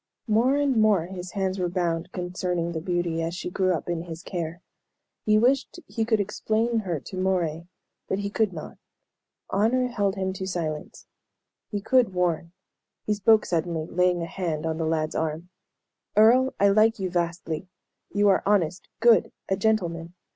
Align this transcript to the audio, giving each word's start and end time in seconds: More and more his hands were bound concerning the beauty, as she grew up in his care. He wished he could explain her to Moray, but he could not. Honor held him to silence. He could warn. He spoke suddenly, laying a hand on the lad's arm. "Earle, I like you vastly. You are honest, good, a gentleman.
More 0.25 0.55
and 0.55 0.77
more 0.77 1.05
his 1.05 1.33
hands 1.33 1.59
were 1.59 1.69
bound 1.69 2.11
concerning 2.11 2.71
the 2.71 2.81
beauty, 2.81 3.21
as 3.21 3.35
she 3.35 3.51
grew 3.51 3.75
up 3.75 3.87
in 3.87 4.05
his 4.05 4.23
care. 4.23 4.59
He 5.27 5.37
wished 5.37 5.79
he 5.85 6.05
could 6.05 6.19
explain 6.19 6.79
her 6.79 6.99
to 7.01 7.17
Moray, 7.17 7.67
but 8.07 8.17
he 8.17 8.31
could 8.31 8.51
not. 8.51 8.79
Honor 9.51 9.89
held 9.89 10.15
him 10.15 10.33
to 10.33 10.47
silence. 10.47 11.05
He 11.69 11.81
could 11.81 12.15
warn. 12.15 12.51
He 13.05 13.13
spoke 13.13 13.45
suddenly, 13.45 13.85
laying 13.85 14.23
a 14.23 14.25
hand 14.25 14.65
on 14.65 14.79
the 14.79 14.87
lad's 14.87 15.13
arm. 15.13 15.49
"Earle, 16.17 16.55
I 16.59 16.69
like 16.69 16.97
you 16.97 17.11
vastly. 17.11 17.67
You 18.11 18.27
are 18.29 18.41
honest, 18.43 18.87
good, 19.01 19.31
a 19.49 19.55
gentleman. 19.55 20.15